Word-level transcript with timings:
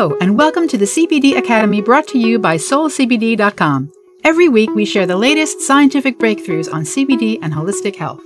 Hello, 0.00 0.16
and 0.22 0.38
welcome 0.38 0.66
to 0.66 0.78
the 0.78 0.86
CBD 0.86 1.36
Academy 1.36 1.82
brought 1.82 2.08
to 2.08 2.18
you 2.18 2.38
by 2.38 2.56
SolCBD.com. 2.56 3.92
Every 4.24 4.48
week, 4.48 4.70
we 4.70 4.86
share 4.86 5.04
the 5.04 5.18
latest 5.18 5.60
scientific 5.60 6.18
breakthroughs 6.18 6.72
on 6.72 6.84
CBD 6.84 7.38
and 7.42 7.52
holistic 7.52 7.96
health. 7.96 8.22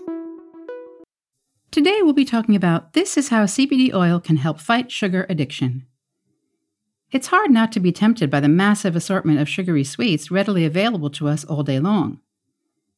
Today, 1.73 1.99
we'll 2.01 2.13
be 2.13 2.25
talking 2.25 2.55
about 2.55 2.93
this 2.93 3.17
is 3.17 3.31
how 3.31 3.47
CBD 3.47 3.93
oil 3.93 4.21
can 4.21 4.37
help 4.37 4.61
fight 4.61 4.93
sugar 4.93 5.27
addiction. 5.29 5.85
It's 7.11 7.27
hard 7.27 7.51
not 7.51 7.73
to 7.73 7.81
be 7.81 7.91
tempted 7.91 8.31
by 8.31 8.39
the 8.39 8.49
massive 8.49 8.95
assortment 8.95 9.41
of 9.41 9.49
sugary 9.49 9.83
sweets 9.83 10.31
readily 10.31 10.65
available 10.65 11.11
to 11.11 11.27
us 11.27 11.45
all 11.45 11.65
day 11.65 11.81
long. 11.81 12.21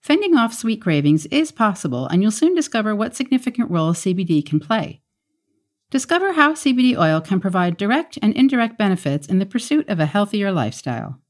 Fending 0.02 0.36
off 0.36 0.52
sweet 0.52 0.82
cravings 0.82 1.24
is 1.26 1.50
possible, 1.50 2.08
and 2.08 2.20
you'll 2.20 2.30
soon 2.30 2.54
discover 2.54 2.94
what 2.94 3.16
significant 3.16 3.70
role 3.70 3.94
CBD 3.94 4.44
can 4.44 4.60
play. 4.60 5.00
Discover 5.90 6.32
how 6.32 6.54
CBD 6.54 6.98
oil 6.98 7.20
can 7.20 7.38
provide 7.38 7.76
direct 7.76 8.18
and 8.20 8.34
indirect 8.34 8.76
benefits 8.76 9.28
in 9.28 9.38
the 9.38 9.46
pursuit 9.46 9.88
of 9.88 10.00
a 10.00 10.06
healthier 10.06 10.50
lifestyle. 10.50 11.20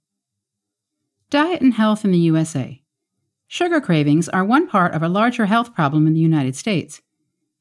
Diet 1.28 1.60
and 1.60 1.74
health 1.74 2.04
in 2.04 2.10
the 2.10 2.18
USA. 2.20 2.82
Sugar 3.46 3.80
cravings 3.80 4.28
are 4.30 4.44
one 4.44 4.66
part 4.66 4.94
of 4.94 5.02
a 5.02 5.08
larger 5.08 5.46
health 5.46 5.74
problem 5.74 6.06
in 6.06 6.14
the 6.14 6.20
United 6.20 6.56
States. 6.56 7.02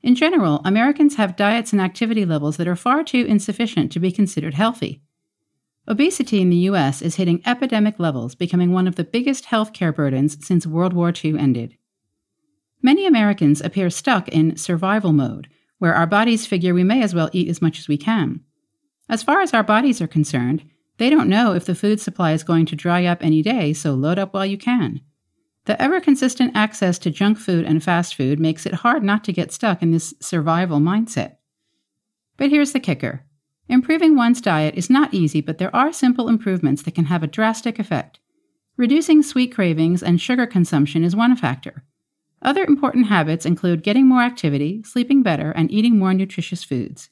In 0.01 0.15
general, 0.15 0.61
Americans 0.63 1.15
have 1.15 1.35
diets 1.35 1.73
and 1.73 1.81
activity 1.81 2.25
levels 2.25 2.57
that 2.57 2.67
are 2.67 2.75
far 2.75 3.03
too 3.03 3.25
insufficient 3.25 3.91
to 3.91 3.99
be 3.99 4.11
considered 4.11 4.53
healthy. 4.53 5.01
Obesity 5.87 6.41
in 6.41 6.49
the 6.49 6.69
US 6.69 7.01
is 7.01 7.15
hitting 7.15 7.41
epidemic 7.45 7.99
levels, 7.99 8.35
becoming 8.35 8.71
one 8.71 8.87
of 8.87 8.95
the 8.95 9.03
biggest 9.03 9.45
healthcare 9.45 9.93
burdens 9.93 10.37
since 10.45 10.65
World 10.65 10.93
War 10.93 11.11
II 11.11 11.37
ended. 11.37 11.77
Many 12.81 13.05
Americans 13.05 13.61
appear 13.61 13.89
stuck 13.89 14.29
in 14.29 14.55
survival 14.57 15.11
mode, 15.11 15.49
where 15.85 15.93
our 15.93 16.07
bodies 16.07 16.47
figure 16.47 16.73
we 16.73 16.83
may 16.83 17.03
as 17.03 17.13
well 17.13 17.29
eat 17.31 17.47
as 17.47 17.61
much 17.61 17.77
as 17.77 17.87
we 17.87 17.95
can. 17.95 18.39
As 19.07 19.21
far 19.21 19.41
as 19.41 19.53
our 19.53 19.61
bodies 19.61 20.01
are 20.01 20.07
concerned, 20.07 20.67
they 20.97 21.11
don't 21.11 21.29
know 21.29 21.53
if 21.53 21.65
the 21.65 21.75
food 21.75 21.99
supply 21.99 22.31
is 22.31 22.41
going 22.41 22.65
to 22.65 22.75
dry 22.75 23.05
up 23.05 23.19
any 23.21 23.43
day, 23.43 23.71
so 23.71 23.93
load 23.93 24.17
up 24.17 24.33
while 24.33 24.47
you 24.47 24.57
can. 24.57 25.01
The 25.65 25.79
ever 25.79 26.01
consistent 26.01 26.55
access 26.55 26.97
to 26.97 27.11
junk 27.11 27.37
food 27.37 27.65
and 27.65 27.83
fast 27.83 28.15
food 28.15 28.39
makes 28.39 28.65
it 28.65 28.73
hard 28.73 29.03
not 29.03 29.23
to 29.25 29.31
get 29.31 29.51
stuck 29.51 29.83
in 29.83 29.91
this 29.91 30.15
survival 30.19 30.79
mindset. 30.79 31.35
But 32.35 32.49
here's 32.49 32.73
the 32.73 32.79
kicker 32.79 33.23
improving 33.69 34.15
one's 34.15 34.41
diet 34.41 34.73
is 34.73 34.89
not 34.89 35.13
easy, 35.13 35.39
but 35.39 35.59
there 35.59 35.75
are 35.75 35.93
simple 35.93 36.29
improvements 36.29 36.81
that 36.81 36.95
can 36.95 37.05
have 37.05 37.21
a 37.21 37.27
drastic 37.27 37.77
effect. 37.77 38.19
Reducing 38.75 39.21
sweet 39.21 39.53
cravings 39.53 40.01
and 40.01 40.19
sugar 40.19 40.47
consumption 40.47 41.03
is 41.03 41.15
one 41.15 41.35
factor. 41.35 41.83
Other 42.45 42.63
important 42.63 43.07
habits 43.07 43.43
include 43.43 43.81
getting 43.81 44.05
more 44.05 44.21
activity, 44.21 44.83
sleeping 44.83 45.23
better, 45.23 45.49
and 45.49 45.71
eating 45.71 45.97
more 45.97 46.13
nutritious 46.13 46.63
foods. 46.63 47.09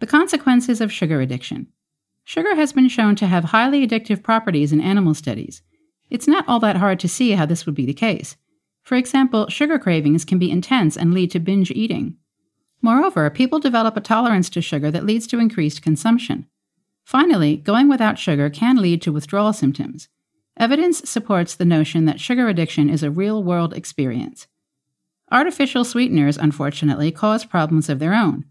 The 0.00 0.06
consequences 0.06 0.82
of 0.82 0.92
sugar 0.92 1.22
addiction. 1.22 1.68
Sugar 2.22 2.54
has 2.54 2.74
been 2.74 2.90
shown 2.90 3.16
to 3.16 3.26
have 3.26 3.44
highly 3.44 3.88
addictive 3.88 4.22
properties 4.22 4.74
in 4.74 4.82
animal 4.82 5.14
studies. 5.14 5.62
It's 6.10 6.28
not 6.28 6.46
all 6.46 6.60
that 6.60 6.76
hard 6.76 7.00
to 7.00 7.08
see 7.08 7.30
how 7.30 7.46
this 7.46 7.64
would 7.64 7.74
be 7.74 7.86
the 7.86 7.94
case. 7.94 8.36
For 8.82 8.96
example, 8.96 9.48
sugar 9.48 9.78
cravings 9.78 10.26
can 10.26 10.38
be 10.38 10.50
intense 10.50 10.94
and 10.94 11.14
lead 11.14 11.30
to 11.30 11.40
binge 11.40 11.70
eating. 11.70 12.16
Moreover, 12.82 13.30
people 13.30 13.58
develop 13.58 13.96
a 13.96 14.02
tolerance 14.02 14.50
to 14.50 14.60
sugar 14.60 14.90
that 14.90 15.06
leads 15.06 15.26
to 15.28 15.38
increased 15.38 15.80
consumption. 15.80 16.46
Finally, 17.06 17.56
going 17.56 17.88
without 17.88 18.18
sugar 18.18 18.50
can 18.50 18.76
lead 18.76 19.00
to 19.00 19.12
withdrawal 19.12 19.54
symptoms. 19.54 20.10
Evidence 20.58 21.08
supports 21.08 21.54
the 21.54 21.64
notion 21.64 22.04
that 22.04 22.20
sugar 22.20 22.48
addiction 22.48 22.90
is 22.90 23.04
a 23.04 23.10
real 23.10 23.44
world 23.44 23.72
experience. 23.72 24.48
Artificial 25.30 25.84
sweeteners, 25.84 26.36
unfortunately, 26.36 27.12
cause 27.12 27.44
problems 27.44 27.88
of 27.88 28.00
their 28.00 28.12
own. 28.12 28.44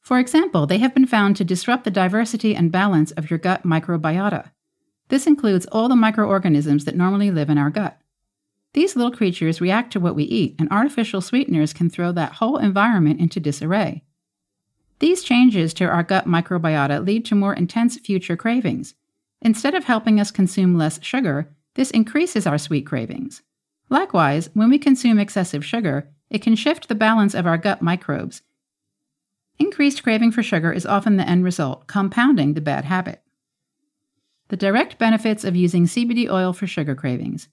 For 0.00 0.18
example, 0.18 0.66
they 0.66 0.78
have 0.78 0.94
been 0.94 1.06
found 1.06 1.36
to 1.36 1.44
disrupt 1.44 1.84
the 1.84 1.90
diversity 1.90 2.56
and 2.56 2.72
balance 2.72 3.10
of 3.12 3.28
your 3.28 3.38
gut 3.38 3.64
microbiota. 3.64 4.50
This 5.08 5.26
includes 5.26 5.66
all 5.66 5.88
the 5.88 5.96
microorganisms 5.96 6.86
that 6.86 6.96
normally 6.96 7.30
live 7.30 7.50
in 7.50 7.58
our 7.58 7.70
gut. 7.70 8.00
These 8.72 8.96
little 8.96 9.12
creatures 9.12 9.60
react 9.60 9.92
to 9.92 10.00
what 10.00 10.14
we 10.14 10.24
eat, 10.24 10.56
and 10.58 10.70
artificial 10.70 11.20
sweeteners 11.20 11.74
can 11.74 11.90
throw 11.90 12.12
that 12.12 12.34
whole 12.34 12.56
environment 12.56 13.20
into 13.20 13.38
disarray. 13.38 14.04
These 15.00 15.22
changes 15.22 15.74
to 15.74 15.84
our 15.84 16.02
gut 16.02 16.26
microbiota 16.26 17.04
lead 17.04 17.26
to 17.26 17.34
more 17.34 17.52
intense 17.52 17.98
future 17.98 18.36
cravings, 18.36 18.94
Instead 19.42 19.74
of 19.74 19.84
helping 19.84 20.20
us 20.20 20.30
consume 20.30 20.78
less 20.78 21.02
sugar, 21.02 21.52
this 21.74 21.90
increases 21.90 22.46
our 22.46 22.58
sweet 22.58 22.86
cravings. 22.86 23.42
Likewise, 23.90 24.48
when 24.54 24.70
we 24.70 24.78
consume 24.78 25.18
excessive 25.18 25.64
sugar, 25.64 26.08
it 26.30 26.40
can 26.40 26.54
shift 26.54 26.88
the 26.88 26.94
balance 26.94 27.34
of 27.34 27.46
our 27.46 27.58
gut 27.58 27.82
microbes. 27.82 28.42
Increased 29.58 30.02
craving 30.02 30.30
for 30.30 30.42
sugar 30.42 30.72
is 30.72 30.86
often 30.86 31.16
the 31.16 31.28
end 31.28 31.44
result, 31.44 31.86
compounding 31.88 32.54
the 32.54 32.60
bad 32.60 32.84
habit. 32.84 33.22
The 34.48 34.56
direct 34.56 34.96
benefits 34.96 35.44
of 35.44 35.56
using 35.56 35.86
CBD 35.86 36.30
oil 36.30 36.52
for 36.52 36.66
sugar 36.66 36.94
cravings. 36.94 37.48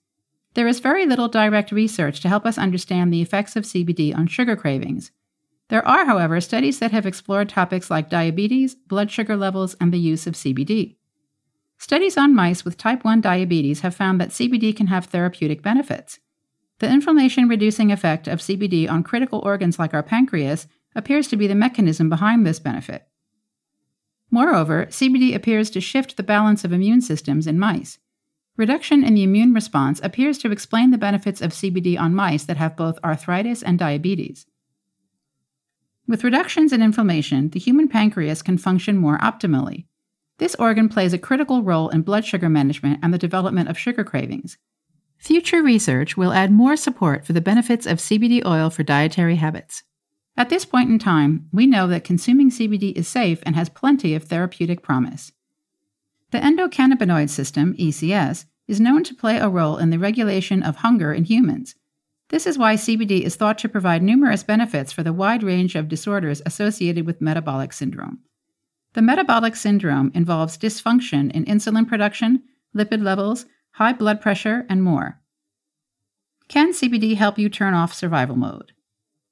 There 0.54 0.68
is 0.68 0.80
very 0.80 1.06
little 1.06 1.28
direct 1.28 1.72
research 1.72 2.20
to 2.20 2.28
help 2.28 2.46
us 2.46 2.58
understand 2.58 3.12
the 3.12 3.22
effects 3.22 3.56
of 3.56 3.64
CBD 3.64 4.16
on 4.16 4.26
sugar 4.26 4.56
cravings. 4.56 5.10
There 5.68 5.86
are, 5.86 6.04
however, 6.04 6.40
studies 6.40 6.78
that 6.78 6.90
have 6.92 7.06
explored 7.06 7.48
topics 7.48 7.90
like 7.90 8.10
diabetes, 8.10 8.74
blood 8.74 9.10
sugar 9.10 9.36
levels, 9.36 9.74
and 9.80 9.92
the 9.92 9.98
use 9.98 10.26
of 10.26 10.34
CBD. 10.34 10.96
Studies 11.80 12.18
on 12.18 12.34
mice 12.34 12.62
with 12.62 12.76
type 12.76 13.04
1 13.04 13.22
diabetes 13.22 13.80
have 13.80 13.96
found 13.96 14.20
that 14.20 14.28
CBD 14.28 14.76
can 14.76 14.88
have 14.88 15.06
therapeutic 15.06 15.62
benefits. 15.62 16.20
The 16.78 16.90
inflammation 16.90 17.48
reducing 17.48 17.90
effect 17.90 18.28
of 18.28 18.40
CBD 18.40 18.88
on 18.88 19.02
critical 19.02 19.38
organs 19.38 19.78
like 19.78 19.94
our 19.94 20.02
pancreas 20.02 20.68
appears 20.94 21.26
to 21.28 21.36
be 21.36 21.46
the 21.46 21.54
mechanism 21.54 22.10
behind 22.10 22.46
this 22.46 22.58
benefit. 22.58 23.06
Moreover, 24.30 24.86
CBD 24.90 25.34
appears 25.34 25.70
to 25.70 25.80
shift 25.80 26.18
the 26.18 26.22
balance 26.22 26.66
of 26.66 26.72
immune 26.74 27.00
systems 27.00 27.46
in 27.46 27.58
mice. 27.58 27.98
Reduction 28.58 29.02
in 29.02 29.14
the 29.14 29.22
immune 29.22 29.54
response 29.54 30.00
appears 30.02 30.36
to 30.38 30.52
explain 30.52 30.90
the 30.90 30.98
benefits 30.98 31.40
of 31.40 31.52
CBD 31.52 31.98
on 31.98 32.14
mice 32.14 32.44
that 32.44 32.58
have 32.58 32.76
both 32.76 32.98
arthritis 33.02 33.62
and 33.62 33.78
diabetes. 33.78 34.44
With 36.06 36.24
reductions 36.24 36.74
in 36.74 36.82
inflammation, 36.82 37.48
the 37.48 37.58
human 37.58 37.88
pancreas 37.88 38.42
can 38.42 38.58
function 38.58 38.98
more 38.98 39.16
optimally, 39.18 39.86
this 40.40 40.54
organ 40.54 40.88
plays 40.88 41.12
a 41.12 41.18
critical 41.18 41.62
role 41.62 41.90
in 41.90 42.00
blood 42.00 42.24
sugar 42.24 42.48
management 42.48 42.98
and 43.02 43.12
the 43.12 43.18
development 43.18 43.68
of 43.68 43.78
sugar 43.78 44.02
cravings. 44.02 44.56
Future 45.18 45.62
research 45.62 46.16
will 46.16 46.32
add 46.32 46.50
more 46.50 46.76
support 46.76 47.26
for 47.26 47.34
the 47.34 47.42
benefits 47.42 47.84
of 47.84 47.98
CBD 47.98 48.42
oil 48.46 48.70
for 48.70 48.82
dietary 48.82 49.36
habits. 49.36 49.82
At 50.38 50.48
this 50.48 50.64
point 50.64 50.88
in 50.88 50.98
time, 50.98 51.46
we 51.52 51.66
know 51.66 51.86
that 51.88 52.04
consuming 52.04 52.50
CBD 52.50 52.96
is 52.96 53.06
safe 53.06 53.40
and 53.44 53.54
has 53.54 53.68
plenty 53.68 54.14
of 54.14 54.24
therapeutic 54.24 54.82
promise. 54.82 55.30
The 56.30 56.38
endocannabinoid 56.38 57.28
system, 57.28 57.74
ECS, 57.74 58.46
is 58.66 58.80
known 58.80 59.04
to 59.04 59.14
play 59.14 59.36
a 59.36 59.48
role 59.50 59.76
in 59.76 59.90
the 59.90 59.98
regulation 59.98 60.62
of 60.62 60.76
hunger 60.76 61.12
in 61.12 61.24
humans. 61.24 61.74
This 62.30 62.46
is 62.46 62.56
why 62.56 62.76
CBD 62.76 63.20
is 63.20 63.36
thought 63.36 63.58
to 63.58 63.68
provide 63.68 64.02
numerous 64.02 64.42
benefits 64.42 64.90
for 64.90 65.02
the 65.02 65.12
wide 65.12 65.42
range 65.42 65.74
of 65.74 65.88
disorders 65.88 66.40
associated 66.46 67.04
with 67.04 67.20
metabolic 67.20 67.74
syndrome. 67.74 68.20
The 68.94 69.02
metabolic 69.02 69.54
syndrome 69.54 70.10
involves 70.14 70.58
dysfunction 70.58 71.30
in 71.30 71.44
insulin 71.44 71.86
production, 71.86 72.42
lipid 72.74 73.02
levels, 73.02 73.46
high 73.72 73.92
blood 73.92 74.20
pressure, 74.20 74.66
and 74.68 74.82
more. 74.82 75.20
Can 76.48 76.72
CBD 76.72 77.14
help 77.16 77.38
you 77.38 77.48
turn 77.48 77.74
off 77.74 77.94
survival 77.94 78.36
mode? 78.36 78.72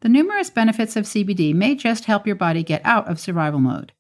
The 0.00 0.08
numerous 0.08 0.50
benefits 0.50 0.94
of 0.94 1.06
CBD 1.06 1.52
may 1.52 1.74
just 1.74 2.04
help 2.04 2.26
your 2.26 2.36
body 2.36 2.62
get 2.62 2.82
out 2.84 3.08
of 3.08 3.18
survival 3.18 3.58
mode. 3.58 3.92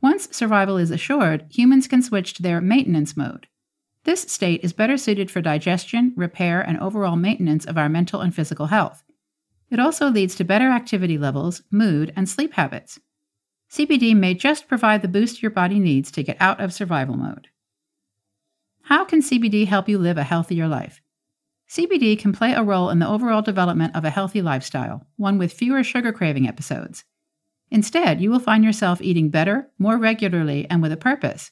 Once 0.00 0.34
survival 0.34 0.78
is 0.78 0.90
assured, 0.90 1.46
humans 1.50 1.86
can 1.86 2.02
switch 2.02 2.32
to 2.34 2.42
their 2.42 2.62
maintenance 2.62 3.16
mode. 3.16 3.46
This 4.04 4.22
state 4.22 4.60
is 4.62 4.72
better 4.72 4.96
suited 4.96 5.30
for 5.30 5.42
digestion, 5.42 6.14
repair, 6.16 6.62
and 6.62 6.78
overall 6.78 7.16
maintenance 7.16 7.66
of 7.66 7.76
our 7.76 7.90
mental 7.90 8.22
and 8.22 8.34
physical 8.34 8.66
health. 8.66 9.02
It 9.70 9.80
also 9.80 10.10
leads 10.10 10.34
to 10.36 10.44
better 10.44 10.70
activity 10.70 11.18
levels, 11.18 11.62
mood, 11.70 12.12
and 12.16 12.28
sleep 12.28 12.54
habits. 12.54 13.00
CBD 13.74 14.14
may 14.14 14.34
just 14.34 14.68
provide 14.68 15.02
the 15.02 15.08
boost 15.08 15.42
your 15.42 15.50
body 15.50 15.80
needs 15.80 16.12
to 16.12 16.22
get 16.22 16.36
out 16.38 16.60
of 16.60 16.72
survival 16.72 17.16
mode. 17.16 17.48
How 18.82 19.04
can 19.04 19.20
CBD 19.20 19.66
help 19.66 19.88
you 19.88 19.98
live 19.98 20.16
a 20.16 20.22
healthier 20.22 20.68
life? 20.68 21.00
CBD 21.68 22.16
can 22.16 22.32
play 22.32 22.52
a 22.52 22.62
role 22.62 22.88
in 22.88 23.00
the 23.00 23.08
overall 23.08 23.42
development 23.42 23.96
of 23.96 24.04
a 24.04 24.10
healthy 24.10 24.40
lifestyle, 24.40 25.08
one 25.16 25.38
with 25.38 25.52
fewer 25.52 25.82
sugar 25.82 26.12
craving 26.12 26.46
episodes. 26.46 27.02
Instead, 27.68 28.20
you 28.20 28.30
will 28.30 28.38
find 28.38 28.62
yourself 28.62 29.02
eating 29.02 29.28
better, 29.28 29.68
more 29.76 29.98
regularly, 29.98 30.70
and 30.70 30.80
with 30.80 30.92
a 30.92 30.96
purpose. 30.96 31.50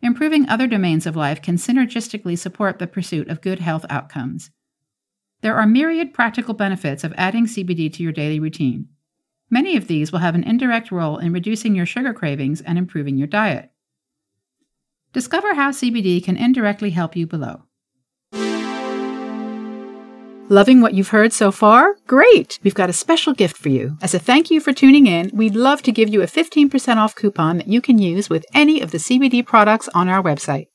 Improving 0.00 0.48
other 0.48 0.66
domains 0.66 1.04
of 1.04 1.16
life 1.16 1.42
can 1.42 1.56
synergistically 1.56 2.38
support 2.38 2.78
the 2.78 2.86
pursuit 2.86 3.28
of 3.28 3.42
good 3.42 3.58
health 3.58 3.84
outcomes. 3.90 4.50
There 5.42 5.56
are 5.56 5.66
myriad 5.66 6.14
practical 6.14 6.54
benefits 6.54 7.04
of 7.04 7.12
adding 7.18 7.44
CBD 7.44 7.92
to 7.92 8.02
your 8.02 8.12
daily 8.12 8.40
routine. 8.40 8.88
Many 9.52 9.76
of 9.76 9.86
these 9.86 10.10
will 10.10 10.20
have 10.20 10.34
an 10.34 10.44
indirect 10.44 10.90
role 10.90 11.18
in 11.18 11.30
reducing 11.30 11.74
your 11.74 11.84
sugar 11.84 12.14
cravings 12.14 12.62
and 12.62 12.78
improving 12.78 13.18
your 13.18 13.26
diet. 13.26 13.70
Discover 15.12 15.52
how 15.56 15.72
CBD 15.72 16.24
can 16.24 16.38
indirectly 16.38 16.88
help 16.88 17.14
you 17.14 17.26
below. 17.26 17.64
Loving 20.48 20.80
what 20.80 20.94
you've 20.94 21.10
heard 21.10 21.34
so 21.34 21.52
far? 21.52 21.96
Great! 22.06 22.60
We've 22.62 22.74
got 22.74 22.88
a 22.88 22.94
special 22.94 23.34
gift 23.34 23.58
for 23.58 23.68
you. 23.68 23.98
As 24.00 24.14
a 24.14 24.18
thank 24.18 24.50
you 24.50 24.58
for 24.58 24.72
tuning 24.72 25.06
in, 25.06 25.30
we'd 25.34 25.54
love 25.54 25.82
to 25.82 25.92
give 25.92 26.08
you 26.08 26.22
a 26.22 26.26
15% 26.26 26.96
off 26.96 27.14
coupon 27.14 27.58
that 27.58 27.68
you 27.68 27.82
can 27.82 27.98
use 27.98 28.30
with 28.30 28.46
any 28.54 28.80
of 28.80 28.90
the 28.90 28.98
CBD 28.98 29.44
products 29.44 29.86
on 29.94 30.08
our 30.08 30.22
website. 30.22 30.68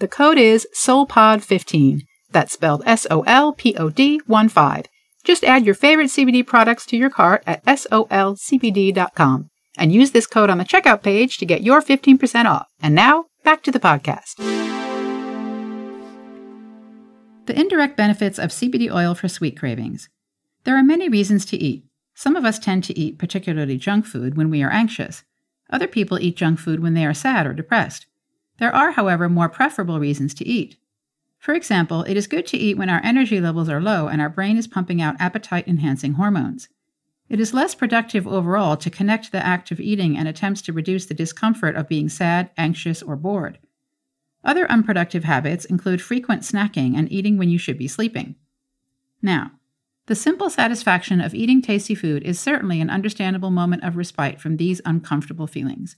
The 0.00 0.08
code 0.08 0.36
is 0.36 0.68
SOLPOD15. 0.76 2.02
That's 2.30 2.52
spelled 2.52 2.82
S 2.84 3.06
O 3.10 3.22
L 3.22 3.54
P 3.54 3.74
O 3.78 3.88
D 3.88 4.20
1 4.26 4.50
5. 4.50 4.84
Just 5.28 5.44
add 5.44 5.66
your 5.66 5.74
favorite 5.74 6.06
CBD 6.06 6.44
products 6.46 6.86
to 6.86 6.96
your 6.96 7.10
cart 7.10 7.42
at 7.46 7.62
solcbd.com 7.66 9.50
and 9.76 9.92
use 9.92 10.12
this 10.12 10.26
code 10.26 10.48
on 10.48 10.56
the 10.56 10.64
checkout 10.64 11.02
page 11.02 11.36
to 11.36 11.44
get 11.44 11.62
your 11.62 11.82
15% 11.82 12.46
off. 12.46 12.66
And 12.80 12.94
now, 12.94 13.26
back 13.44 13.62
to 13.64 13.70
the 13.70 13.78
podcast. 13.78 14.36
The 17.44 17.60
indirect 17.60 17.94
benefits 17.94 18.38
of 18.38 18.52
CBD 18.52 18.90
oil 18.90 19.14
for 19.14 19.28
sweet 19.28 19.58
cravings. 19.58 20.08
There 20.64 20.78
are 20.78 20.82
many 20.82 21.10
reasons 21.10 21.44
to 21.46 21.58
eat. 21.58 21.84
Some 22.14 22.34
of 22.34 22.46
us 22.46 22.58
tend 22.58 22.84
to 22.84 22.98
eat 22.98 23.18
particularly 23.18 23.76
junk 23.76 24.06
food 24.06 24.34
when 24.34 24.48
we 24.48 24.62
are 24.62 24.70
anxious. 24.70 25.24
Other 25.68 25.88
people 25.88 26.18
eat 26.18 26.38
junk 26.38 26.58
food 26.58 26.80
when 26.80 26.94
they 26.94 27.04
are 27.04 27.12
sad 27.12 27.46
or 27.46 27.52
depressed. 27.52 28.06
There 28.58 28.74
are, 28.74 28.92
however, 28.92 29.28
more 29.28 29.50
preferable 29.50 30.00
reasons 30.00 30.32
to 30.36 30.48
eat. 30.48 30.78
For 31.38 31.54
example, 31.54 32.02
it 32.02 32.16
is 32.16 32.26
good 32.26 32.46
to 32.48 32.56
eat 32.56 32.76
when 32.76 32.90
our 32.90 33.00
energy 33.02 33.40
levels 33.40 33.68
are 33.68 33.80
low 33.80 34.08
and 34.08 34.20
our 34.20 34.28
brain 34.28 34.56
is 34.56 34.66
pumping 34.66 35.00
out 35.00 35.16
appetite 35.20 35.68
enhancing 35.68 36.14
hormones. 36.14 36.68
It 37.28 37.40
is 37.40 37.54
less 37.54 37.74
productive 37.74 38.26
overall 38.26 38.76
to 38.78 38.90
connect 38.90 39.30
the 39.30 39.44
act 39.44 39.70
of 39.70 39.80
eating 39.80 40.16
and 40.16 40.26
attempts 40.26 40.62
to 40.62 40.72
reduce 40.72 41.06
the 41.06 41.14
discomfort 41.14 41.76
of 41.76 41.88
being 41.88 42.08
sad, 42.08 42.50
anxious, 42.56 43.02
or 43.02 43.16
bored. 43.16 43.58
Other 44.44 44.70
unproductive 44.70 45.24
habits 45.24 45.64
include 45.64 46.00
frequent 46.00 46.42
snacking 46.42 46.96
and 46.96 47.10
eating 47.12 47.36
when 47.36 47.50
you 47.50 47.58
should 47.58 47.76
be 47.76 47.88
sleeping. 47.88 48.36
Now, 49.20 49.52
the 50.06 50.14
simple 50.14 50.48
satisfaction 50.48 51.20
of 51.20 51.34
eating 51.34 51.60
tasty 51.60 51.94
food 51.94 52.22
is 52.22 52.40
certainly 52.40 52.80
an 52.80 52.88
understandable 52.88 53.50
moment 53.50 53.84
of 53.84 53.96
respite 53.96 54.40
from 54.40 54.56
these 54.56 54.80
uncomfortable 54.86 55.46
feelings. 55.46 55.96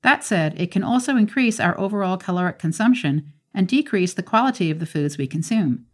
That 0.00 0.24
said, 0.24 0.58
it 0.58 0.70
can 0.70 0.82
also 0.82 1.16
increase 1.16 1.60
our 1.60 1.78
overall 1.78 2.16
caloric 2.16 2.58
consumption 2.58 3.32
and 3.54 3.68
decrease 3.68 4.14
the 4.14 4.22
quality 4.22 4.70
of 4.70 4.78
the 4.78 4.86
foods 4.86 5.18
we 5.18 5.26
consume. 5.26 5.86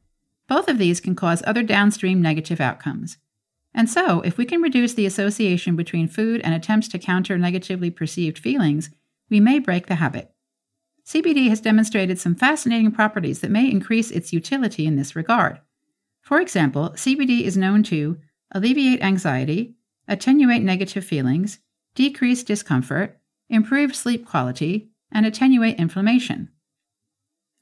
Both 0.48 0.68
of 0.68 0.78
these 0.78 1.00
can 1.00 1.14
cause 1.14 1.42
other 1.46 1.62
downstream 1.62 2.22
negative 2.22 2.60
outcomes. 2.60 3.18
And 3.74 3.88
so, 3.88 4.20
if 4.22 4.38
we 4.38 4.44
can 4.44 4.62
reduce 4.62 4.94
the 4.94 5.06
association 5.06 5.76
between 5.76 6.08
food 6.08 6.40
and 6.42 6.54
attempts 6.54 6.88
to 6.88 6.98
counter 6.98 7.36
negatively 7.36 7.90
perceived 7.90 8.38
feelings, 8.38 8.90
we 9.28 9.40
may 9.40 9.58
break 9.58 9.86
the 9.86 9.96
habit. 9.96 10.32
CBD 11.06 11.48
has 11.48 11.60
demonstrated 11.60 12.18
some 12.18 12.34
fascinating 12.34 12.92
properties 12.92 13.40
that 13.40 13.50
may 13.50 13.70
increase 13.70 14.10
its 14.10 14.32
utility 14.32 14.86
in 14.86 14.96
this 14.96 15.14
regard. 15.16 15.60
For 16.22 16.40
example, 16.40 16.90
CBD 16.90 17.42
is 17.42 17.56
known 17.56 17.82
to 17.84 18.18
alleviate 18.52 19.02
anxiety, 19.02 19.76
attenuate 20.06 20.62
negative 20.62 21.04
feelings, 21.04 21.60
decrease 21.94 22.42
discomfort, 22.42 23.18
improve 23.48 23.96
sleep 23.96 24.26
quality, 24.26 24.90
and 25.10 25.24
attenuate 25.24 25.78
inflammation. 25.78 26.50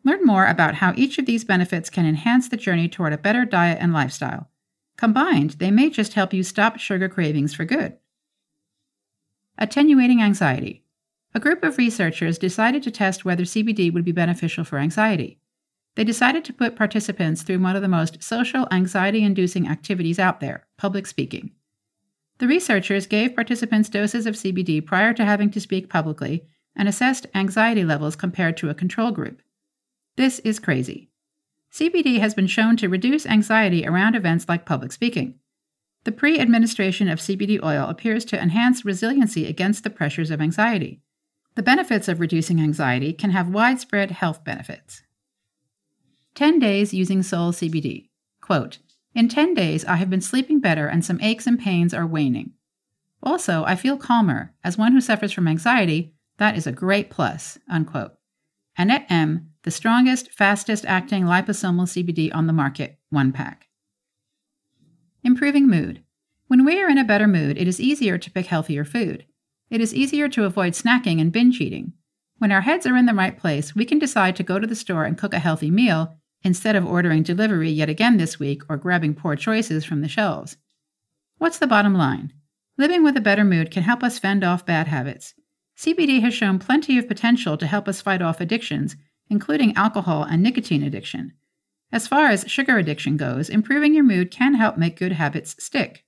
Learn 0.06 0.24
more 0.24 0.46
about 0.46 0.76
how 0.76 0.94
each 0.94 1.18
of 1.18 1.26
these 1.26 1.44
benefits 1.44 1.90
can 1.90 2.06
enhance 2.06 2.48
the 2.48 2.56
journey 2.56 2.88
toward 2.88 3.12
a 3.12 3.18
better 3.18 3.44
diet 3.44 3.78
and 3.80 3.92
lifestyle. 3.92 4.48
Combined, 4.96 5.56
they 5.58 5.72
may 5.72 5.90
just 5.90 6.12
help 6.12 6.32
you 6.32 6.44
stop 6.44 6.78
sugar 6.78 7.08
cravings 7.08 7.52
for 7.52 7.64
good. 7.64 7.96
Attenuating 9.58 10.22
anxiety 10.22 10.84
a 11.34 11.40
group 11.40 11.64
of 11.64 11.76
researchers 11.76 12.38
decided 12.38 12.84
to 12.84 12.90
test 12.90 13.24
whether 13.24 13.42
CBD 13.42 13.92
would 13.92 14.04
be 14.04 14.12
beneficial 14.12 14.64
for 14.64 14.78
anxiety. 14.78 15.38
They 15.96 16.04
decided 16.04 16.44
to 16.44 16.52
put 16.52 16.76
participants 16.76 17.42
through 17.42 17.58
one 17.58 17.74
of 17.74 17.82
the 17.82 17.88
most 17.88 18.22
social 18.22 18.68
anxiety 18.70 19.24
inducing 19.24 19.68
activities 19.68 20.20
out 20.20 20.38
there 20.38 20.66
public 20.78 21.06
speaking. 21.06 21.50
The 22.38 22.46
researchers 22.46 23.08
gave 23.08 23.34
participants 23.34 23.88
doses 23.88 24.24
of 24.24 24.36
CBD 24.36 24.86
prior 24.86 25.12
to 25.14 25.24
having 25.24 25.50
to 25.50 25.60
speak 25.60 25.90
publicly 25.90 26.46
and 26.76 26.88
assessed 26.88 27.26
anxiety 27.34 27.84
levels 27.84 28.14
compared 28.14 28.56
to 28.58 28.70
a 28.70 28.74
control 28.74 29.10
group. 29.10 29.42
This 30.16 30.38
is 30.40 30.58
crazy. 30.58 31.10
CBD 31.72 32.20
has 32.20 32.34
been 32.34 32.46
shown 32.46 32.76
to 32.78 32.88
reduce 32.88 33.26
anxiety 33.26 33.86
around 33.86 34.14
events 34.14 34.48
like 34.48 34.64
public 34.64 34.92
speaking. 34.92 35.34
The 36.04 36.12
pre 36.12 36.38
administration 36.38 37.08
of 37.08 37.18
CBD 37.18 37.62
oil 37.62 37.88
appears 37.88 38.24
to 38.26 38.40
enhance 38.40 38.84
resiliency 38.84 39.46
against 39.46 39.84
the 39.84 39.90
pressures 39.90 40.30
of 40.30 40.40
anxiety. 40.40 41.02
The 41.54 41.62
benefits 41.62 42.08
of 42.08 42.20
reducing 42.20 42.60
anxiety 42.60 43.12
can 43.12 43.30
have 43.30 43.48
widespread 43.48 44.10
health 44.10 44.44
benefits. 44.44 45.02
10 46.34 46.58
days 46.58 46.94
using 46.94 47.22
Sol 47.22 47.52
CBD. 47.52 48.08
Quote, 48.40 48.78
in 49.14 49.28
10 49.28 49.54
days, 49.54 49.84
I 49.86 49.96
have 49.96 50.10
been 50.10 50.20
sleeping 50.20 50.60
better 50.60 50.86
and 50.86 51.02
some 51.02 51.20
aches 51.22 51.46
and 51.46 51.58
pains 51.58 51.94
are 51.94 52.06
waning. 52.06 52.52
Also, 53.22 53.64
I 53.64 53.74
feel 53.74 53.96
calmer. 53.96 54.54
As 54.62 54.76
one 54.76 54.92
who 54.92 55.00
suffers 55.00 55.32
from 55.32 55.48
anxiety, 55.48 56.12
that 56.36 56.56
is 56.56 56.66
a 56.66 56.72
great 56.72 57.10
plus. 57.10 57.58
Unquote. 57.68 58.12
Annette 58.76 59.06
M., 59.08 59.52
the 59.66 59.72
strongest, 59.72 60.30
fastest 60.30 60.84
acting 60.86 61.24
liposomal 61.24 61.88
CBD 61.88 62.32
on 62.32 62.46
the 62.46 62.52
market, 62.52 63.00
one 63.10 63.32
pack. 63.32 63.66
Improving 65.24 65.66
mood. 65.66 66.04
When 66.46 66.64
we 66.64 66.80
are 66.80 66.88
in 66.88 66.98
a 66.98 67.04
better 67.04 67.26
mood, 67.26 67.58
it 67.58 67.66
is 67.66 67.80
easier 67.80 68.16
to 68.16 68.30
pick 68.30 68.46
healthier 68.46 68.84
food. 68.84 69.26
It 69.68 69.80
is 69.80 69.92
easier 69.92 70.28
to 70.28 70.44
avoid 70.44 70.74
snacking 70.74 71.20
and 71.20 71.32
binge 71.32 71.60
eating. 71.60 71.94
When 72.38 72.52
our 72.52 72.60
heads 72.60 72.86
are 72.86 72.96
in 72.96 73.06
the 73.06 73.12
right 73.12 73.36
place, 73.36 73.74
we 73.74 73.84
can 73.84 73.98
decide 73.98 74.36
to 74.36 74.44
go 74.44 74.60
to 74.60 74.68
the 74.68 74.76
store 74.76 75.04
and 75.04 75.18
cook 75.18 75.34
a 75.34 75.40
healthy 75.40 75.68
meal 75.68 76.14
instead 76.44 76.76
of 76.76 76.86
ordering 76.86 77.24
delivery 77.24 77.70
yet 77.70 77.88
again 77.88 78.18
this 78.18 78.38
week 78.38 78.62
or 78.68 78.76
grabbing 78.76 79.14
poor 79.14 79.34
choices 79.34 79.84
from 79.84 80.00
the 80.00 80.08
shelves. 80.08 80.58
What's 81.38 81.58
the 81.58 81.66
bottom 81.66 81.94
line? 81.94 82.32
Living 82.78 83.02
with 83.02 83.16
a 83.16 83.20
better 83.20 83.44
mood 83.44 83.72
can 83.72 83.82
help 83.82 84.04
us 84.04 84.20
fend 84.20 84.44
off 84.44 84.64
bad 84.64 84.86
habits. 84.86 85.34
CBD 85.76 86.20
has 86.20 86.32
shown 86.32 86.60
plenty 86.60 86.98
of 86.98 87.08
potential 87.08 87.56
to 87.56 87.66
help 87.66 87.88
us 87.88 88.00
fight 88.00 88.22
off 88.22 88.40
addictions, 88.40 88.94
including 89.28 89.76
alcohol 89.76 90.22
and 90.22 90.42
nicotine 90.42 90.82
addiction. 90.82 91.32
As 91.92 92.08
far 92.08 92.26
as 92.26 92.44
sugar 92.48 92.78
addiction 92.78 93.16
goes, 93.16 93.48
improving 93.48 93.94
your 93.94 94.04
mood 94.04 94.30
can 94.30 94.54
help 94.54 94.76
make 94.76 94.98
good 94.98 95.12
habits 95.12 95.56
stick. 95.62 96.04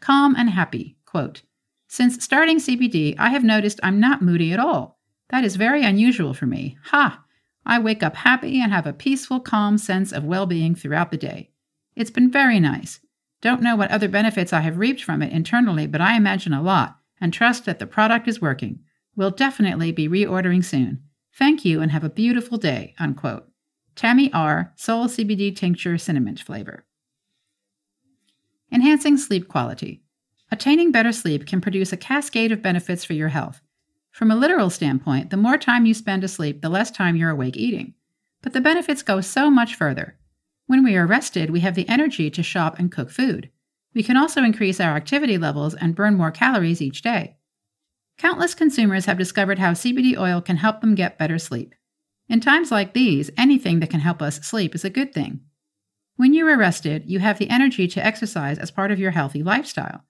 Calm 0.00 0.34
and 0.36 0.50
happy. 0.50 0.96
Quote, 1.04 1.42
since 1.86 2.24
starting 2.24 2.58
CBD, 2.58 3.14
I 3.18 3.28
have 3.28 3.44
noticed 3.44 3.78
I'm 3.82 4.00
not 4.00 4.20
moody 4.20 4.52
at 4.52 4.58
all. 4.58 4.98
That 5.28 5.44
is 5.44 5.56
very 5.56 5.84
unusual 5.84 6.34
for 6.34 6.46
me. 6.46 6.76
Ha! 6.86 7.22
I 7.64 7.78
wake 7.78 8.02
up 8.02 8.16
happy 8.16 8.60
and 8.60 8.72
have 8.72 8.86
a 8.86 8.92
peaceful, 8.92 9.40
calm 9.40 9.78
sense 9.78 10.12
of 10.12 10.24
well 10.24 10.46
being 10.46 10.74
throughout 10.74 11.10
the 11.10 11.16
day. 11.16 11.50
It's 11.94 12.10
been 12.10 12.30
very 12.30 12.58
nice. 12.58 13.00
Don't 13.40 13.62
know 13.62 13.76
what 13.76 13.90
other 13.90 14.08
benefits 14.08 14.52
I 14.52 14.60
have 14.60 14.78
reaped 14.78 15.02
from 15.04 15.22
it 15.22 15.32
internally, 15.32 15.86
but 15.86 16.00
I 16.00 16.16
imagine 16.16 16.52
a 16.52 16.62
lot 16.62 16.98
and 17.20 17.32
trust 17.32 17.64
that 17.66 17.78
the 17.78 17.86
product 17.86 18.26
is 18.26 18.40
working. 18.40 18.80
We'll 19.14 19.30
definitely 19.30 19.92
be 19.92 20.08
reordering 20.08 20.64
soon. 20.64 21.02
Thank 21.36 21.64
you 21.64 21.80
and 21.80 21.90
have 21.90 22.04
a 22.04 22.10
beautiful 22.10 22.58
day. 22.58 22.94
Unquote. 22.98 23.48
Tammy 23.96 24.32
R. 24.32 24.72
Sol 24.76 25.08
CBD 25.08 25.54
Tincture 25.54 25.98
Cinnamon 25.98 26.36
Flavor. 26.36 26.84
Enhancing 28.70 29.16
sleep 29.16 29.48
quality. 29.48 30.02
Attaining 30.52 30.92
better 30.92 31.12
sleep 31.12 31.46
can 31.46 31.60
produce 31.60 31.92
a 31.92 31.96
cascade 31.96 32.52
of 32.52 32.62
benefits 32.62 33.04
for 33.04 33.14
your 33.14 33.28
health. 33.28 33.60
From 34.12 34.30
a 34.30 34.36
literal 34.36 34.70
standpoint, 34.70 35.30
the 35.30 35.36
more 35.36 35.58
time 35.58 35.86
you 35.86 35.94
spend 35.94 36.22
asleep, 36.22 36.62
the 36.62 36.68
less 36.68 36.92
time 36.92 37.16
you're 37.16 37.30
awake 37.30 37.56
eating. 37.56 37.94
But 38.40 38.52
the 38.52 38.60
benefits 38.60 39.02
go 39.02 39.20
so 39.20 39.50
much 39.50 39.74
further. 39.74 40.16
When 40.66 40.84
we 40.84 40.96
are 40.96 41.06
rested, 41.06 41.50
we 41.50 41.60
have 41.60 41.74
the 41.74 41.88
energy 41.88 42.30
to 42.30 42.42
shop 42.44 42.78
and 42.78 42.92
cook 42.92 43.10
food. 43.10 43.50
We 43.92 44.04
can 44.04 44.16
also 44.16 44.42
increase 44.44 44.78
our 44.78 44.96
activity 44.96 45.36
levels 45.36 45.74
and 45.74 45.96
burn 45.96 46.14
more 46.14 46.30
calories 46.30 46.80
each 46.80 47.02
day. 47.02 47.36
Countless 48.18 48.54
consumers 48.54 49.06
have 49.06 49.18
discovered 49.18 49.58
how 49.58 49.72
CBD 49.72 50.16
oil 50.16 50.40
can 50.40 50.56
help 50.56 50.80
them 50.80 50.94
get 50.94 51.18
better 51.18 51.38
sleep. 51.38 51.74
In 52.28 52.40
times 52.40 52.70
like 52.70 52.94
these, 52.94 53.30
anything 53.36 53.80
that 53.80 53.90
can 53.90 54.00
help 54.00 54.22
us 54.22 54.36
sleep 54.36 54.74
is 54.74 54.84
a 54.84 54.90
good 54.90 55.12
thing. 55.12 55.40
When 56.16 56.32
you 56.32 56.46
are 56.46 56.56
rested, 56.56 57.04
you 57.06 57.18
have 57.18 57.38
the 57.38 57.50
energy 57.50 57.88
to 57.88 58.04
exercise 58.04 58.58
as 58.58 58.70
part 58.70 58.92
of 58.92 59.00
your 59.00 59.10
healthy 59.10 59.42
lifestyle. 59.42 60.04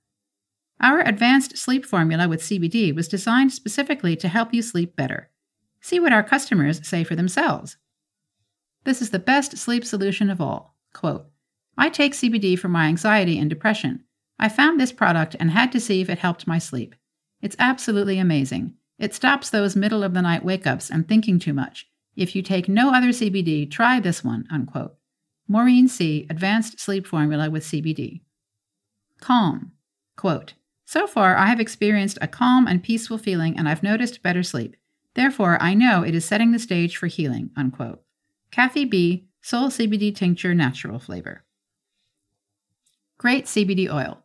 Our 0.81 1.01
advanced 1.01 1.57
sleep 1.57 1.87
formula 1.87 2.29
with 2.29 2.43
CBD 2.43 2.95
was 2.95 3.09
designed 3.09 3.53
specifically 3.53 4.17
to 4.17 4.29
help 4.29 4.53
you 4.53 4.61
sleep 4.61 4.97
better. 4.97 5.31
See 5.81 5.99
what 5.99 6.13
our 6.13 6.23
customers 6.23 6.87
say 6.87 7.05
for 7.05 7.17
themselves. 7.17 7.79
This 8.85 9.01
is 9.01 9.11
the 9.11 9.19
best 9.19 9.57
sleep 9.57 9.85
solution 9.85 10.29
of 10.29 10.41
all. 10.41 10.77
Quote, 10.93 11.27
I 11.77 11.89
take 11.89 12.13
CBD 12.13 12.59
for 12.59 12.69
my 12.69 12.87
anxiety 12.87 13.39
and 13.39 13.49
depression. 13.49 14.05
I 14.39 14.49
found 14.49 14.79
this 14.79 14.93
product 14.93 15.37
and 15.41 15.51
had 15.51 15.73
to 15.73 15.81
see 15.81 16.01
if 16.01 16.11
it 16.11 16.19
helped 16.19 16.47
my 16.47 16.59
sleep. 16.59 16.95
It's 17.45 17.57
absolutely 17.59 18.19
amazing. 18.19 18.73
It 18.99 19.15
stops 19.15 19.51
those 19.51 19.77
middle 19.77 20.03
of 20.03 20.15
the 20.15 20.23
night 20.23 20.47
wake 20.47 20.67
ups 20.67 20.89
and 20.89 21.07
thinking 21.07 21.39
too 21.39 21.53
much. 21.53 21.87
If 22.17 22.35
you 22.35 22.41
take 22.41 22.71
no 22.71 22.91
other 22.95 23.09
CBD, 23.09 23.71
try 23.71 24.01
this 24.01 24.25
one. 24.25 24.47
Unquote. 24.51 24.95
Maureen 25.47 25.87
C. 25.87 26.27
Advanced 26.31 26.81
Sleep 26.81 27.07
Formula 27.07 27.51
with 27.51 27.63
CBD. 27.63 28.23
Calm. 29.21 29.73
Quote, 30.17 30.55
so 30.87 31.07
far, 31.07 31.37
I 31.37 31.47
have 31.49 31.61
experienced 31.61 32.17
a 32.23 32.29
calm 32.29 32.67
and 32.67 32.83
peaceful 32.83 33.19
feeling 33.19 33.59
and 33.59 33.69
I've 33.69 33.83
noticed 33.83 34.23
better 34.23 34.43
sleep. 34.43 34.77
Therefore, 35.13 35.59
I 35.61 35.75
know 35.75 36.03
it 36.03 36.15
is 36.15 36.25
setting 36.25 36.53
the 36.53 36.59
stage 36.59 36.97
for 36.97 37.09
healing. 37.09 37.51
Unquote. 37.59 38.01
Kathy 38.53 38.87
B., 38.87 39.29
Sol 39.43 39.69
CBD 39.69 40.17
Tincture 40.17 40.55
Natural 40.55 40.99
Flavor. 40.99 41.45
Great 43.19 43.45
CBD 43.45 43.93
oil. 43.93 44.23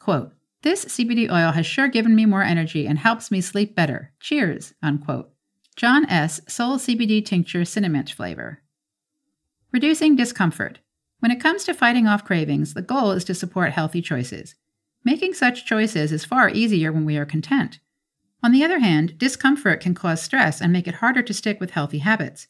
Quote, 0.00 0.32
this 0.62 0.84
CBD 0.86 1.30
oil 1.30 1.52
has 1.52 1.66
sure 1.66 1.88
given 1.88 2.16
me 2.16 2.26
more 2.26 2.42
energy 2.42 2.86
and 2.86 2.98
helps 2.98 3.30
me 3.30 3.40
sleep 3.40 3.74
better. 3.74 4.12
Cheers, 4.20 4.74
unquote. 4.82 5.30
John 5.76 6.06
S. 6.06 6.40
Sol 6.48 6.78
CBD 6.78 7.24
Tincture 7.24 7.64
Cinnamon 7.64 8.06
Flavor. 8.06 8.62
Reducing 9.72 10.16
discomfort. 10.16 10.80
When 11.20 11.30
it 11.30 11.40
comes 11.40 11.64
to 11.64 11.74
fighting 11.74 12.06
off 12.06 12.24
cravings, 12.24 12.74
the 12.74 12.82
goal 12.82 13.12
is 13.12 13.24
to 13.24 13.34
support 13.34 13.72
healthy 13.72 14.00
choices. 14.02 14.54
Making 15.04 15.34
such 15.34 15.66
choices 15.66 16.12
is 16.12 16.24
far 16.24 16.48
easier 16.48 16.90
when 16.92 17.04
we 17.04 17.16
are 17.16 17.26
content. 17.26 17.78
On 18.42 18.52
the 18.52 18.64
other 18.64 18.80
hand, 18.80 19.18
discomfort 19.18 19.80
can 19.80 19.94
cause 19.94 20.22
stress 20.22 20.60
and 20.60 20.72
make 20.72 20.88
it 20.88 20.96
harder 20.96 21.22
to 21.22 21.34
stick 21.34 21.60
with 21.60 21.70
healthy 21.70 21.98
habits. 21.98 22.48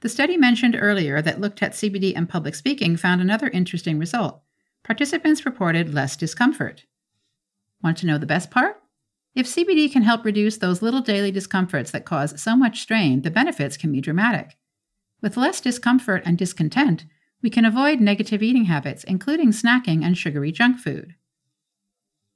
The 0.00 0.08
study 0.08 0.36
mentioned 0.36 0.78
earlier 0.80 1.20
that 1.20 1.40
looked 1.40 1.62
at 1.62 1.72
CBD 1.72 2.14
and 2.16 2.28
public 2.28 2.54
speaking 2.54 2.96
found 2.96 3.20
another 3.20 3.48
interesting 3.48 3.98
result. 3.98 4.40
Participants 4.82 5.44
reported 5.44 5.92
less 5.92 6.16
discomfort. 6.16 6.84
Want 7.82 7.96
to 7.98 8.06
know 8.06 8.18
the 8.18 8.26
best 8.26 8.50
part? 8.50 8.82
If 9.34 9.46
CBD 9.46 9.90
can 9.90 10.02
help 10.02 10.24
reduce 10.24 10.58
those 10.58 10.82
little 10.82 11.00
daily 11.00 11.30
discomforts 11.30 11.90
that 11.92 12.04
cause 12.04 12.40
so 12.40 12.56
much 12.56 12.80
strain, 12.80 13.22
the 13.22 13.30
benefits 13.30 13.76
can 13.76 13.92
be 13.92 14.00
dramatic. 14.00 14.56
With 15.22 15.36
less 15.36 15.60
discomfort 15.60 16.22
and 16.24 16.36
discontent, 16.36 17.04
we 17.42 17.50
can 17.50 17.64
avoid 17.64 18.00
negative 18.00 18.42
eating 18.42 18.64
habits, 18.64 19.04
including 19.04 19.52
snacking 19.52 20.04
and 20.04 20.16
sugary 20.16 20.52
junk 20.52 20.78
food. 20.78 21.14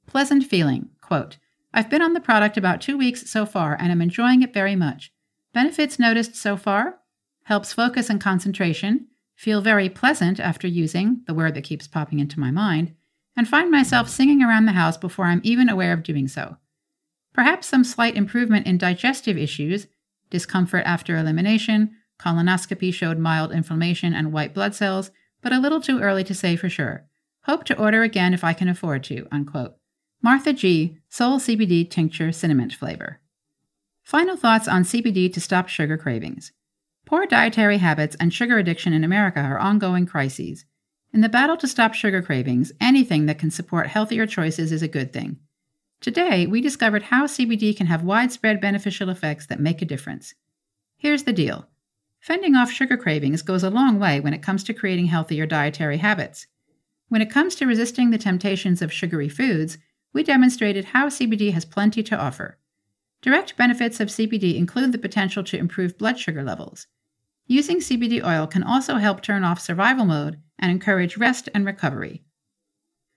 Pleasant 0.07 0.45
feeling. 0.45 0.89
Quote, 1.01 1.37
I've 1.73 1.89
been 1.89 2.01
on 2.01 2.13
the 2.13 2.21
product 2.21 2.57
about 2.57 2.79
two 2.79 2.97
weeks 2.97 3.29
so 3.29 3.45
far 3.45 3.75
and 3.79 3.91
am 3.91 4.01
enjoying 4.01 4.41
it 4.41 4.53
very 4.53 4.75
much. 4.75 5.11
Benefits 5.53 5.99
noticed 5.99 6.35
so 6.35 6.55
far? 6.57 6.99
Helps 7.43 7.73
focus 7.73 8.09
and 8.09 8.21
concentration, 8.21 9.07
feel 9.35 9.61
very 9.61 9.89
pleasant 9.89 10.39
after 10.39 10.67
using, 10.67 11.21
the 11.27 11.33
word 11.33 11.53
that 11.53 11.63
keeps 11.63 11.87
popping 11.87 12.19
into 12.19 12.39
my 12.39 12.49
mind, 12.49 12.93
and 13.35 13.47
find 13.47 13.69
myself 13.69 14.09
singing 14.09 14.41
around 14.41 14.65
the 14.65 14.71
house 14.71 14.97
before 14.97 15.25
I'm 15.25 15.41
even 15.43 15.69
aware 15.69 15.93
of 15.93 16.03
doing 16.03 16.27
so. 16.27 16.57
Perhaps 17.33 17.67
some 17.67 17.83
slight 17.83 18.15
improvement 18.15 18.65
in 18.65 18.77
digestive 18.77 19.37
issues, 19.37 19.87
discomfort 20.29 20.83
after 20.85 21.17
elimination, 21.17 21.95
Colonoscopy 22.19 22.93
showed 22.93 23.17
mild 23.17 23.51
inflammation 23.51 24.13
and 24.13 24.31
white 24.31 24.53
blood 24.53 24.73
cells, 24.73 25.11
but 25.41 25.51
a 25.51 25.59
little 25.59 25.81
too 25.81 25.99
early 25.99 26.23
to 26.23 26.33
say 26.33 26.55
for 26.55 26.69
sure. 26.69 27.05
Hope 27.43 27.63
to 27.65 27.77
order 27.77 28.03
again 28.03 28.33
if 28.33 28.43
I 28.43 28.53
can 28.53 28.69
afford 28.69 29.03
to. 29.05 29.27
Unquote. 29.31 29.75
Martha 30.21 30.53
G. 30.53 30.97
Sol 31.09 31.39
CBD 31.39 31.87
Tincture 31.89 32.31
Cinnamon 32.31 32.71
Flavor. 32.71 33.19
Final 34.03 34.37
thoughts 34.37 34.67
on 34.67 34.83
CBD 34.83 35.31
to 35.33 35.41
stop 35.41 35.67
sugar 35.67 35.97
cravings. 35.97 36.51
Poor 37.05 37.25
dietary 37.27 37.77
habits 37.77 38.15
and 38.19 38.33
sugar 38.33 38.57
addiction 38.57 38.93
in 38.93 39.03
America 39.03 39.39
are 39.39 39.59
ongoing 39.59 40.05
crises. 40.05 40.65
In 41.15 41.21
the 41.21 41.29
battle 41.29 41.55
to 41.55 41.67
stop 41.69 41.93
sugar 41.93 42.21
cravings, 42.21 42.73
anything 42.81 43.25
that 43.27 43.39
can 43.39 43.49
support 43.49 43.87
healthier 43.87 44.27
choices 44.27 44.73
is 44.73 44.81
a 44.81 44.87
good 44.89 45.13
thing. 45.13 45.39
Today, 46.01 46.45
we 46.45 46.59
discovered 46.59 47.03
how 47.03 47.25
CBD 47.25 47.73
can 47.73 47.87
have 47.87 48.03
widespread 48.03 48.59
beneficial 48.59 49.09
effects 49.09 49.45
that 49.45 49.61
make 49.61 49.81
a 49.81 49.85
difference. 49.85 50.33
Here's 50.97 51.23
the 51.23 51.31
deal 51.31 51.69
Fending 52.19 52.53
off 52.53 52.69
sugar 52.69 52.97
cravings 52.97 53.43
goes 53.43 53.63
a 53.63 53.69
long 53.69 53.97
way 53.97 54.19
when 54.19 54.33
it 54.33 54.41
comes 54.41 54.61
to 54.65 54.73
creating 54.73 55.05
healthier 55.05 55.45
dietary 55.45 55.99
habits. 55.99 56.47
When 57.07 57.21
it 57.21 57.31
comes 57.31 57.55
to 57.55 57.65
resisting 57.65 58.09
the 58.09 58.17
temptations 58.17 58.81
of 58.81 58.91
sugary 58.91 59.29
foods, 59.29 59.77
we 60.11 60.21
demonstrated 60.21 60.83
how 60.83 61.07
CBD 61.07 61.53
has 61.53 61.63
plenty 61.63 62.03
to 62.03 62.17
offer. 62.17 62.57
Direct 63.21 63.55
benefits 63.55 64.01
of 64.01 64.09
CBD 64.09 64.57
include 64.57 64.91
the 64.91 64.97
potential 64.97 65.45
to 65.45 65.57
improve 65.57 65.97
blood 65.97 66.19
sugar 66.19 66.43
levels. 66.43 66.87
Using 67.47 67.77
CBD 67.77 68.25
oil 68.25 68.47
can 68.47 68.63
also 68.63 68.95
help 68.95 69.21
turn 69.21 69.43
off 69.43 69.59
survival 69.59 70.05
mode 70.05 70.39
and 70.57 70.71
encourage 70.71 71.17
rest 71.17 71.47
and 71.53 71.65
recovery. 71.65 72.23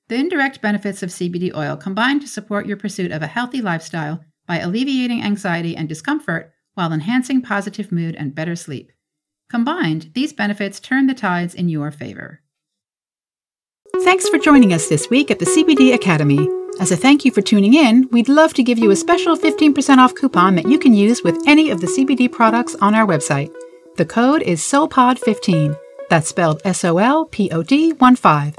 The 0.08 0.16
indirect 0.16 0.60
benefits 0.60 1.02
of 1.02 1.10
CBD 1.10 1.54
oil 1.54 1.76
combine 1.76 2.20
to 2.20 2.28
support 2.28 2.66
your 2.66 2.76
pursuit 2.76 3.10
of 3.10 3.22
a 3.22 3.26
healthy 3.26 3.60
lifestyle 3.62 4.20
by 4.46 4.58
alleviating 4.58 5.22
anxiety 5.22 5.76
and 5.76 5.88
discomfort 5.88 6.52
while 6.74 6.92
enhancing 6.92 7.42
positive 7.42 7.90
mood 7.90 8.14
and 8.16 8.34
better 8.34 8.56
sleep. 8.56 8.92
Combined, 9.50 10.10
these 10.14 10.32
benefits 10.32 10.78
turn 10.78 11.06
the 11.06 11.14
tides 11.14 11.54
in 11.54 11.68
your 11.68 11.90
favor. 11.90 12.40
Thanks 14.02 14.28
for 14.28 14.38
joining 14.38 14.72
us 14.72 14.88
this 14.88 15.08
week 15.10 15.30
at 15.30 15.38
the 15.38 15.46
CBD 15.46 15.94
Academy. 15.94 16.48
As 16.80 16.92
a 16.92 16.96
thank 16.96 17.24
you 17.24 17.32
for 17.32 17.40
tuning 17.40 17.74
in, 17.74 18.08
we'd 18.12 18.28
love 18.28 18.54
to 18.54 18.62
give 18.62 18.78
you 18.78 18.90
a 18.90 18.96
special 18.96 19.36
15% 19.36 19.98
off 19.98 20.14
coupon 20.14 20.54
that 20.54 20.68
you 20.68 20.78
can 20.78 20.94
use 20.94 21.22
with 21.24 21.36
any 21.46 21.70
of 21.70 21.80
the 21.80 21.86
CBD 21.86 22.30
products 22.30 22.76
on 22.76 22.94
our 22.94 23.06
website. 23.06 23.50
The 23.98 24.06
code 24.06 24.42
is 24.42 24.60
SOLPOD15. 24.60 25.76
That's 26.08 26.28
spelled 26.28 26.62
S 26.64 26.84
O 26.84 26.98
L 26.98 27.24
P 27.24 27.50
O 27.50 27.64
D 27.64 27.94
1 27.94 28.14
5. 28.14 28.56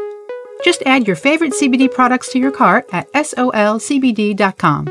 Just 0.65 0.84
add 0.86 1.08
your 1.08 1.15
favorite 1.15 1.53
CBD 1.53 1.89
products 1.89 2.29
to 2.34 2.39
your 2.39 2.51
cart 2.51 2.89
at 2.91 3.10
solcbd.com 3.13 4.88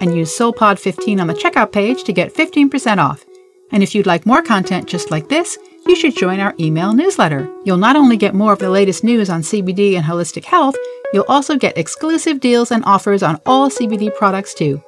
and 0.00 0.16
use 0.16 0.38
SOLPOD15 0.38 1.20
on 1.20 1.26
the 1.26 1.34
checkout 1.34 1.72
page 1.72 2.04
to 2.04 2.12
get 2.12 2.32
15% 2.32 2.98
off. 2.98 3.24
And 3.72 3.82
if 3.82 3.92
you'd 3.92 4.06
like 4.06 4.24
more 4.24 4.40
content 4.40 4.86
just 4.86 5.10
like 5.10 5.28
this, 5.28 5.58
you 5.88 5.96
should 5.96 6.16
join 6.16 6.38
our 6.38 6.54
email 6.60 6.92
newsletter. 6.92 7.50
You'll 7.64 7.76
not 7.76 7.96
only 7.96 8.16
get 8.16 8.36
more 8.36 8.52
of 8.52 8.60
the 8.60 8.70
latest 8.70 9.02
news 9.02 9.28
on 9.28 9.42
CBD 9.42 9.96
and 9.96 10.04
holistic 10.04 10.44
health, 10.44 10.76
you'll 11.12 11.24
also 11.26 11.56
get 11.56 11.76
exclusive 11.76 12.38
deals 12.38 12.70
and 12.70 12.84
offers 12.84 13.24
on 13.24 13.40
all 13.46 13.68
CBD 13.68 14.14
products 14.14 14.54
too. 14.54 14.80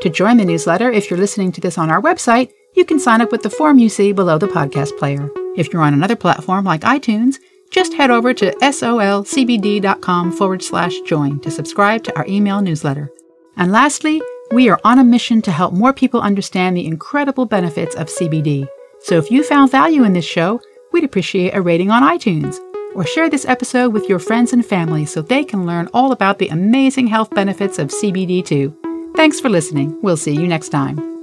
To 0.00 0.08
join 0.08 0.38
the 0.38 0.46
newsletter, 0.46 0.90
if 0.90 1.10
you're 1.10 1.18
listening 1.18 1.52
to 1.52 1.60
this 1.60 1.76
on 1.76 1.90
our 1.90 2.00
website, 2.00 2.52
you 2.76 2.84
can 2.84 3.00
sign 3.00 3.20
up 3.20 3.32
with 3.32 3.42
the 3.42 3.50
form 3.50 3.78
you 3.78 3.88
see 3.88 4.12
below 4.12 4.38
the 4.38 4.46
podcast 4.46 4.96
player. 4.98 5.30
If 5.56 5.72
you're 5.72 5.82
on 5.82 5.94
another 5.94 6.16
platform 6.16 6.64
like 6.64 6.82
iTunes, 6.82 7.36
just 7.70 7.94
head 7.94 8.10
over 8.10 8.32
to 8.34 8.52
solcbd.com 8.56 10.32
forward 10.32 10.62
slash 10.62 11.00
join 11.00 11.40
to 11.40 11.50
subscribe 11.50 12.04
to 12.04 12.16
our 12.16 12.26
email 12.26 12.60
newsletter. 12.60 13.10
And 13.56 13.72
lastly, 13.72 14.20
we 14.52 14.68
are 14.68 14.80
on 14.84 14.98
a 14.98 15.04
mission 15.04 15.42
to 15.42 15.50
help 15.50 15.72
more 15.72 15.92
people 15.92 16.20
understand 16.20 16.76
the 16.76 16.86
incredible 16.86 17.46
benefits 17.46 17.96
of 17.96 18.08
CBD. 18.08 18.68
So 19.00 19.16
if 19.18 19.30
you 19.30 19.42
found 19.42 19.70
value 19.70 20.04
in 20.04 20.12
this 20.12 20.24
show, 20.24 20.60
we'd 20.92 21.04
appreciate 21.04 21.54
a 21.54 21.62
rating 21.62 21.90
on 21.90 22.02
iTunes. 22.02 22.58
Or 22.94 23.04
share 23.04 23.28
this 23.28 23.44
episode 23.44 23.92
with 23.92 24.08
your 24.08 24.18
friends 24.18 24.54
and 24.54 24.64
family 24.64 25.04
so 25.04 25.20
they 25.20 25.44
can 25.44 25.66
learn 25.66 25.90
all 25.92 26.12
about 26.12 26.38
the 26.38 26.48
amazing 26.48 27.08
health 27.08 27.30
benefits 27.30 27.78
of 27.78 27.88
CBD 27.88 28.44
too. 28.44 28.74
Thanks 29.16 29.38
for 29.38 29.50
listening. 29.50 29.98
We'll 30.02 30.16
see 30.16 30.32
you 30.32 30.46
next 30.46 30.70
time. 30.70 31.15